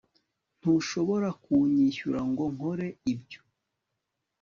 ntushobora 0.59 1.29
kunyishyura 1.43 2.19
ngo 2.29 2.43
nkore 2.53 2.87
ibyo 3.13 3.41